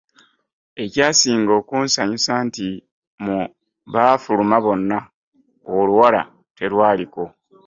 Ekyasinga 0.83 1.51
okunsanyusa 1.59 2.33
nti 2.47 2.67
mu 3.23 3.39
baafuluma 3.93 4.57
bonna, 4.65 4.99
oluwala 5.75 6.21
terwaliko. 6.57 7.23